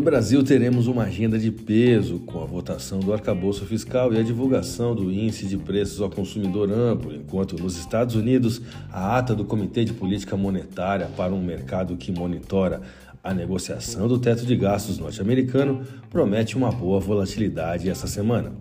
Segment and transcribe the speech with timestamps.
[0.00, 4.22] No Brasil, teremos uma agenda de peso com a votação do arcabouço fiscal e a
[4.22, 9.44] divulgação do índice de preços ao consumidor amplo, enquanto nos Estados Unidos, a ata do
[9.44, 12.80] Comitê de Política Monetária para um mercado que monitora
[13.22, 18.52] a negociação do teto de gastos norte-americano promete uma boa volatilidade essa semana.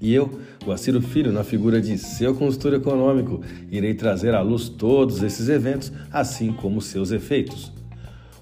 [0.00, 0.30] E eu,
[0.64, 5.90] Guaciro Filho, na figura de seu consultor econômico, irei trazer à luz todos esses eventos,
[6.12, 7.74] assim como seus efeitos.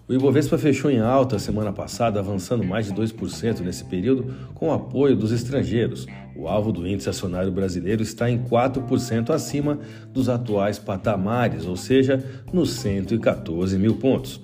[0.06, 4.72] O Ibovespa fechou em alta semana passada, avançando mais de 2% nesse período, com o
[4.72, 6.06] apoio dos estrangeiros.
[6.36, 9.78] O alvo do índice acionário brasileiro está em 4% acima
[10.12, 12.22] dos atuais patamares, ou seja,
[12.52, 14.42] nos 114 mil pontos.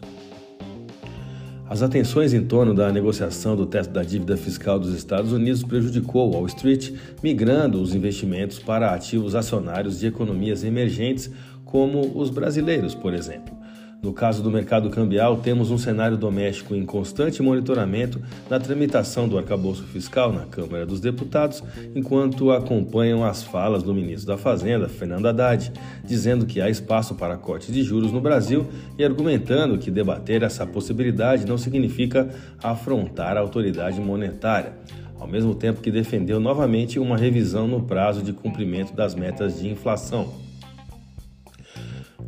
[1.68, 6.32] As atenções em torno da negociação do teto da dívida fiscal dos Estados Unidos prejudicou
[6.32, 6.90] Wall Street,
[7.22, 11.30] migrando os investimentos para ativos acionários de economias emergentes,
[11.66, 13.59] como os brasileiros, por exemplo.
[14.02, 19.36] No caso do mercado cambial, temos um cenário doméstico em constante monitoramento na tramitação do
[19.36, 21.62] arcabouço fiscal na Câmara dos Deputados,
[21.94, 25.70] enquanto acompanham as falas do ministro da Fazenda, Fernando Haddad,
[26.02, 28.66] dizendo que há espaço para corte de juros no Brasil
[28.98, 32.30] e argumentando que debater essa possibilidade não significa
[32.62, 34.72] afrontar a autoridade monetária
[35.18, 39.68] ao mesmo tempo que defendeu novamente uma revisão no prazo de cumprimento das metas de
[39.68, 40.49] inflação.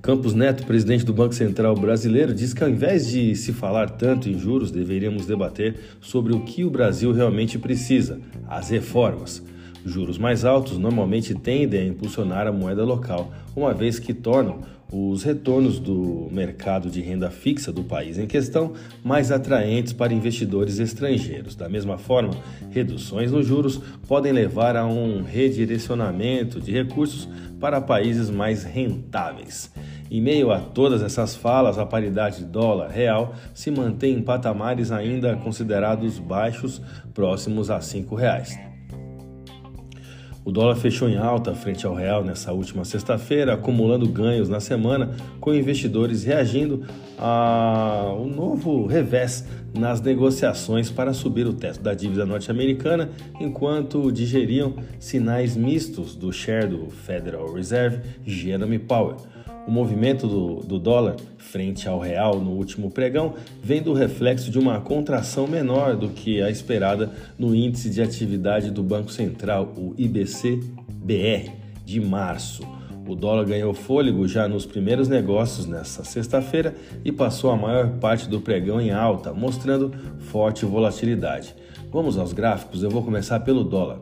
[0.03, 4.29] Campos Neto, presidente do Banco Central brasileiro, diz que ao invés de se falar tanto
[4.29, 9.41] em juros, deveríamos debater sobre o que o Brasil realmente precisa: as reformas.
[9.87, 15.23] Juros mais altos normalmente tendem a impulsionar a moeda local, uma vez que tornam os
[15.23, 21.57] retornos do mercado de renda fixa do país em questão mais atraentes para investidores estrangeiros.
[21.57, 22.35] Da mesma forma,
[22.71, 27.27] reduções nos juros podem levar a um redirecionamento de recursos
[27.59, 29.73] para países mais rentáveis.
[30.11, 36.19] Em meio a todas essas falas, a paridade dólar-real se mantém em patamares ainda considerados
[36.19, 36.83] baixos,
[37.15, 38.72] próximos a R$ 5,00.
[40.45, 45.15] O dólar fechou em alta frente ao real nessa última sexta-feira, acumulando ganhos na semana,
[45.41, 46.85] com investidores reagindo
[47.17, 55.57] ao novo revés nas negociações para subir o teto da dívida norte-americana, enquanto digeriam sinais
[55.57, 59.19] mistos do share do Federal Reserve, Jeremy Powell.
[59.67, 64.59] O movimento do, do, dólar frente ao real no último pregão vem do reflexo de
[64.59, 69.95] uma contração menor do que a esperada no índice de atividade do Banco Central, o
[69.97, 71.53] IBC-BR,
[71.85, 72.67] de março.
[73.07, 76.75] O dólar ganhou fôlego já nos primeiros negócios nesta sexta-feira
[77.05, 81.55] e passou a maior parte do pregão em alta, mostrando forte volatilidade.
[81.93, 84.01] Vamos aos gráficos, eu vou começar pelo dólar.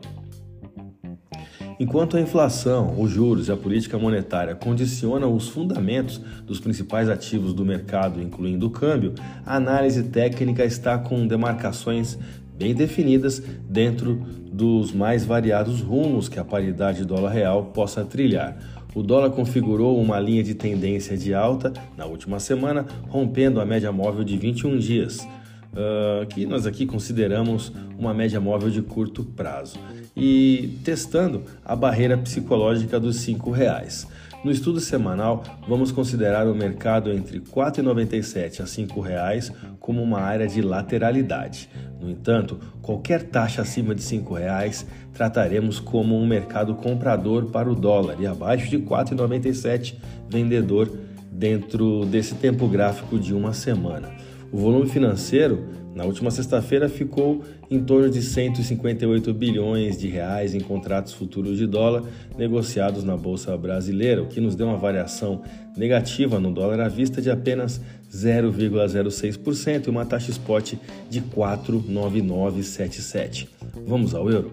[1.81, 7.55] Enquanto a inflação, os juros e a política monetária condicionam os fundamentos dos principais ativos
[7.55, 12.19] do mercado, incluindo o câmbio, a análise técnica está com demarcações
[12.55, 18.59] bem definidas dentro dos mais variados rumos que a paridade dólar-real possa trilhar.
[18.93, 23.91] O dólar configurou uma linha de tendência de alta na última semana, rompendo a média
[23.91, 25.27] móvel de 21 dias
[25.71, 29.79] uh, que nós aqui consideramos uma média móvel de curto prazo,
[30.15, 34.07] e testando a barreira psicológica dos R$ reais.
[34.43, 40.19] No estudo semanal, vamos considerar o mercado entre R$ 4,97 a R$ reais como uma
[40.19, 41.69] área de lateralidade.
[41.99, 47.75] No entanto, qualquer taxa acima de R$ reais trataremos como um mercado comprador para o
[47.75, 49.95] dólar e abaixo de R$ 4,97
[50.27, 50.91] vendedor
[51.31, 54.09] dentro desse tempo gráfico de uma semana.
[54.51, 55.63] O volume financeiro
[55.95, 61.65] na última sexta-feira ficou em torno de 158 bilhões de reais em contratos futuros de
[61.67, 62.03] dólar
[62.37, 65.41] negociados na bolsa brasileira, o que nos deu uma variação
[65.75, 67.81] negativa no dólar à vista de apenas
[68.13, 70.73] 0,06% e uma taxa spot
[71.09, 73.47] de 4,9977.
[73.85, 74.51] Vamos ao euro.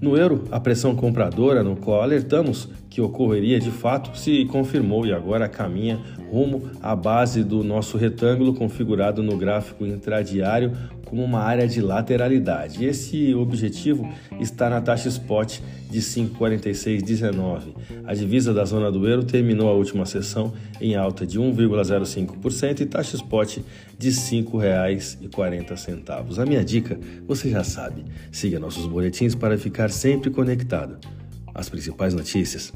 [0.00, 2.68] No euro, a pressão compradora, no qual alertamos
[2.98, 6.00] que ocorreria de fato, se confirmou e agora caminha
[6.32, 10.72] rumo à base do nosso retângulo configurado no gráfico intradiário
[11.04, 12.84] como uma área de lateralidade.
[12.84, 17.72] Esse objetivo está na taxa spot de 5,4619.
[18.04, 22.86] A divisa da zona do euro terminou a última sessão em alta de 1,05% e
[22.86, 23.58] taxa spot
[23.96, 26.36] de R$ 5,40.
[26.36, 26.98] A minha dica,
[27.28, 30.98] você já sabe, siga nossos boletins para ficar sempre conectado.
[31.54, 32.72] As principais notícias